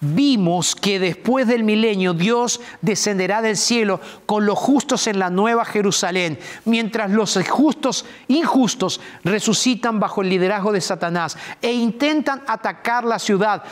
[0.00, 5.64] vimos que después del milenio Dios descenderá del cielo con los justos en la nueva
[5.64, 13.18] Jerusalén, mientras los justos injustos resucitan bajo el liderazgo de Satanás e intentan atacar la
[13.18, 13.64] ciudad,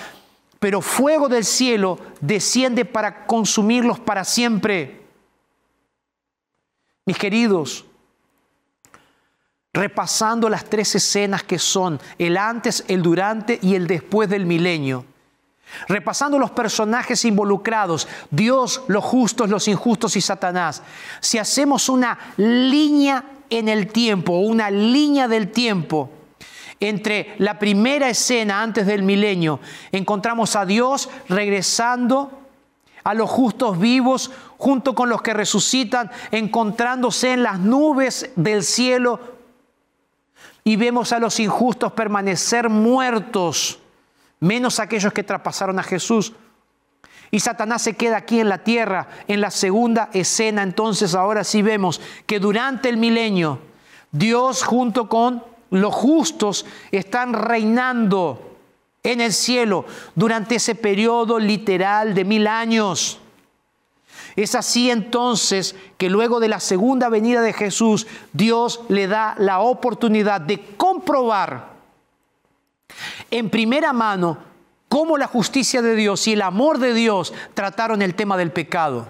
[0.59, 5.03] pero fuego del cielo desciende para consumirlos para siempre.
[7.07, 7.85] Mis queridos,
[9.75, 15.05] repasando las tres escenas que son el antes, el durante y el después del milenio,
[15.89, 20.83] Repasando los personajes involucrados, Dios, los justos, los injustos y Satanás,
[21.21, 26.11] si hacemos una línea en el tiempo, una línea del tiempo,
[26.81, 29.61] entre la primera escena antes del milenio,
[29.93, 32.31] encontramos a Dios regresando
[33.05, 39.21] a los justos vivos junto con los que resucitan, encontrándose en las nubes del cielo,
[40.65, 43.79] y vemos a los injustos permanecer muertos
[44.45, 46.35] menos aquellos que traspasaron a Jesús.
[47.31, 49.09] Y Satanás se queda aquí en la tierra.
[49.27, 53.59] En la segunda escena, entonces ahora sí vemos que durante el milenio,
[54.13, 58.59] Dios junto con los justos están reinando
[59.03, 63.19] en el cielo durante ese periodo literal de mil años.
[64.37, 69.61] Es así entonces que luego de la segunda venida de Jesús, Dios le da la
[69.61, 71.74] oportunidad de comprobar
[73.31, 74.39] en primera mano
[74.89, 79.09] cómo la justicia de Dios y el amor de Dios trataron el tema del pecado.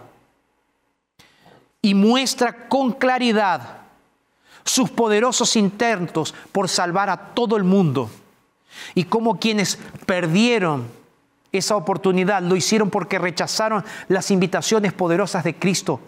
[1.83, 3.79] Y muestra con claridad
[4.65, 8.11] sus poderosos intentos por salvar a todo el mundo.
[8.95, 10.89] Y cómo quienes perdieron
[11.53, 16.01] esa oportunidad lo hicieron porque rechazaron las invitaciones poderosas de Cristo.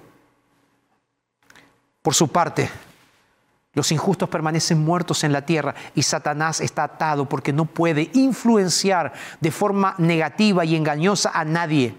[2.02, 2.70] Por su parte,
[3.76, 9.12] los injustos permanecen muertos en la tierra y Satanás está atado porque no puede influenciar
[9.38, 11.94] de forma negativa y engañosa a nadie.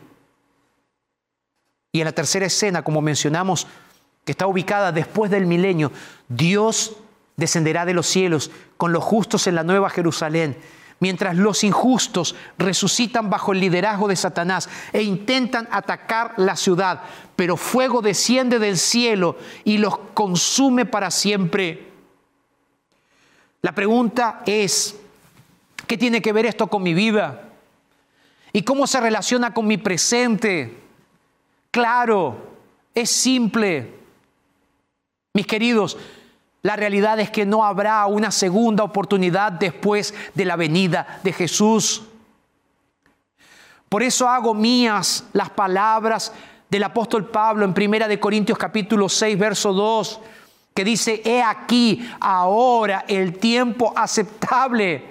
[1.92, 3.68] Y en la tercera escena, como mencionamos,
[4.26, 5.92] que está ubicada después del milenio,
[6.28, 6.98] Dios
[7.36, 10.58] descenderá de los cielos con los justos en la nueva Jerusalén,
[11.00, 17.04] mientras los injustos resucitan bajo el liderazgo de Satanás e intentan atacar la ciudad
[17.38, 21.88] pero fuego desciende del cielo y los consume para siempre.
[23.62, 25.00] La pregunta es,
[25.86, 27.50] ¿qué tiene que ver esto con mi vida?
[28.54, 30.80] ¿Y cómo se relaciona con mi presente?
[31.70, 32.38] Claro,
[32.96, 33.94] es simple.
[35.34, 35.96] Mis queridos,
[36.64, 42.02] la realidad es que no habrá una segunda oportunidad después de la venida de Jesús.
[43.90, 46.34] Por eso hago mías las palabras
[46.70, 50.20] del apóstol Pablo en Primera de Corintios capítulo 6, verso 2,
[50.74, 55.04] que dice, he aquí ahora el tiempo aceptable.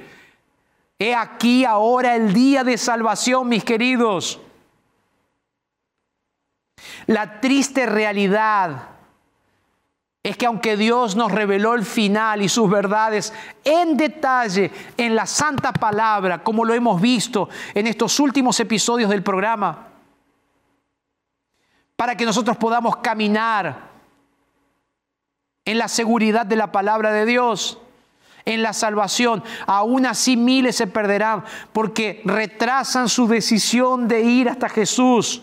[0.98, 4.40] He aquí ahora el día de salvación, mis queridos.
[7.06, 8.90] La triste realidad
[10.22, 13.32] es que aunque Dios nos reveló el final y sus verdades
[13.62, 19.22] en detalle en la santa palabra, como lo hemos visto en estos últimos episodios del
[19.22, 19.95] programa,
[21.96, 23.90] para que nosotros podamos caminar
[25.64, 27.78] en la seguridad de la palabra de Dios,
[28.44, 29.42] en la salvación.
[29.66, 35.42] Aún así miles se perderán porque retrasan su decisión de ir hasta Jesús.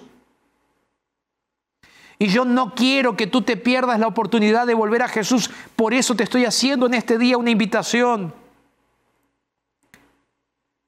[2.20, 5.50] Y yo no quiero que tú te pierdas la oportunidad de volver a Jesús.
[5.76, 8.34] Por eso te estoy haciendo en este día una invitación.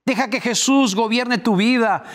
[0.06, 2.06] Deja que Jesús gobierne tu vida.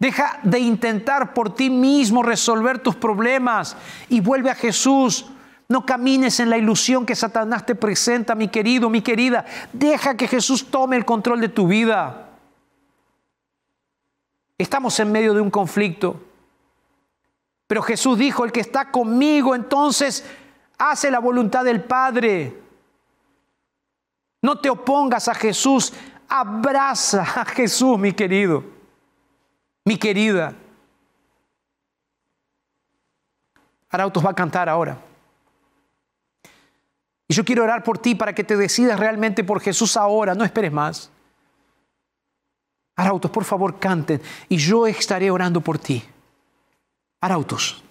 [0.00, 3.76] Deja de intentar por ti mismo resolver tus problemas
[4.08, 5.26] y vuelve a Jesús.
[5.68, 9.44] No camines en la ilusión que Satanás te presenta, mi querido, mi querida.
[9.74, 12.30] Deja que Jesús tome el control de tu vida.
[14.56, 16.18] Estamos en medio de un conflicto.
[17.66, 20.24] Pero Jesús dijo, el que está conmigo entonces
[20.78, 22.58] hace la voluntad del Padre.
[24.40, 25.92] No te opongas a Jesús,
[26.26, 28.79] abraza a Jesús, mi querido
[29.84, 30.54] mi querida.
[33.90, 34.98] Arautos va a cantar ahora.
[37.28, 40.44] Y yo quiero orar por ti para que te decidas realmente por Jesús ahora, no
[40.44, 41.10] esperes más.
[42.96, 46.04] Arautos, por favor, canten y yo estaré orando por ti.
[47.20, 47.82] Arautos.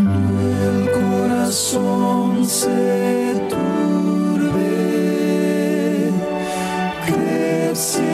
[0.00, 0.86] A un
[7.80, 8.09] paso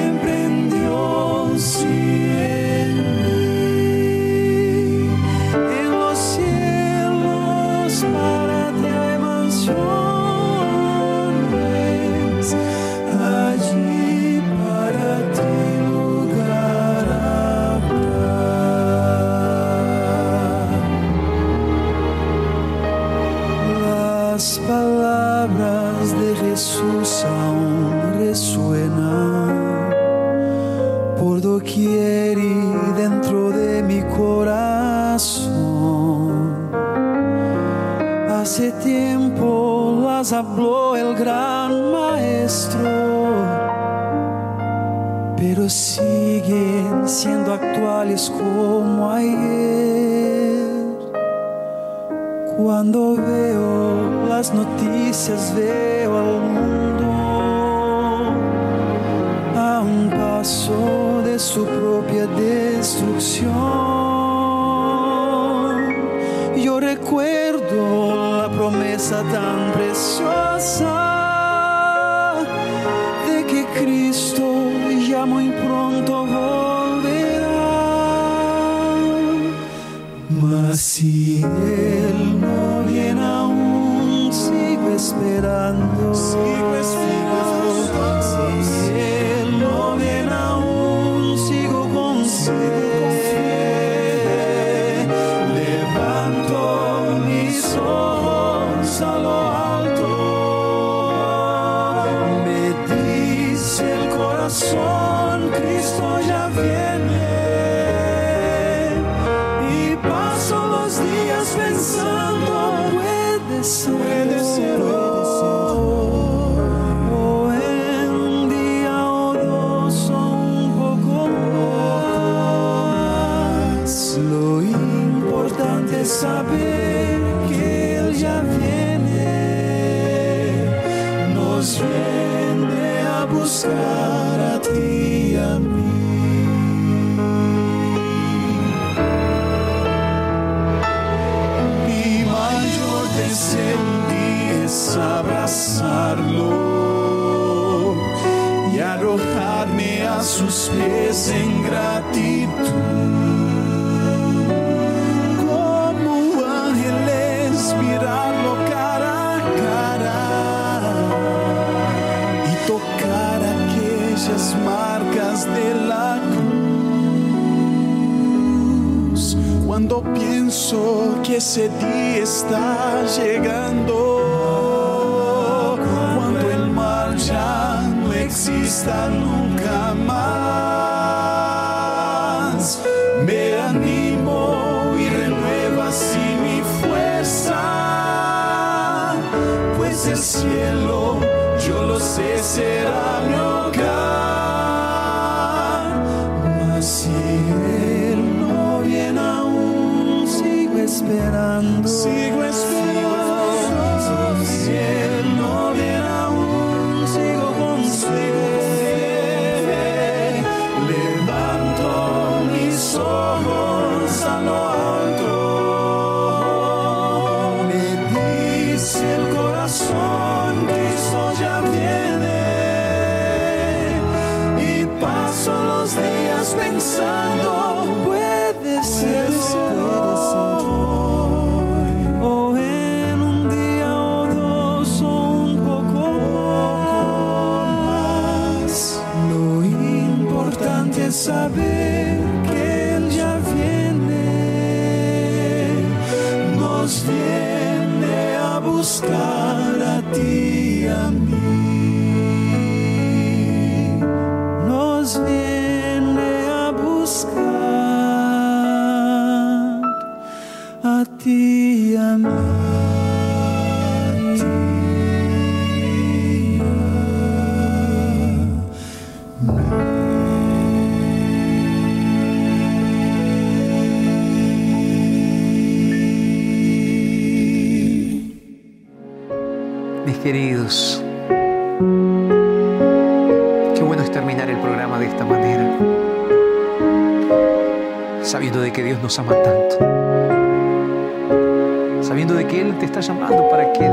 [200.87, 201.89] esperando.
[201.89, 202.26] Sí.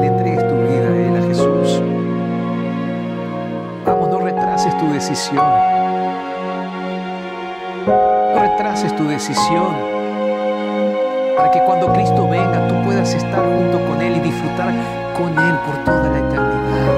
[0.03, 1.81] le entregues tu vida a Él, a Jesús.
[3.85, 5.45] Vamos, no retrases tu decisión.
[7.85, 9.73] No retrases tu decisión
[11.37, 14.73] para que cuando Cristo venga tú puedas estar junto con Él y disfrutar
[15.17, 16.93] con Él por toda la eternidad.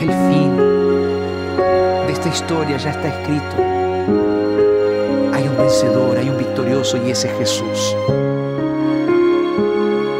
[0.00, 0.56] El fin
[2.06, 3.56] de esta historia ya está escrito.
[5.34, 7.94] Hay un vencedor, hay un victorioso y ese es Jesús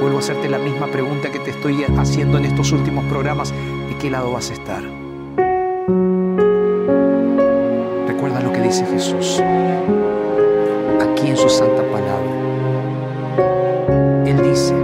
[0.04, 3.96] vuelvo a hacerte la misma pregunta que te estoy haciendo en estos últimos programas, ¿de
[3.98, 4.82] qué lado vas a estar?
[8.06, 9.40] Recuerda lo que dice Jesús
[11.00, 12.30] aquí en su santa palabra.
[14.26, 14.74] Él dice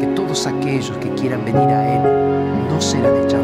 [0.00, 3.39] que todos aquellos que quieran venir a Él no serán echados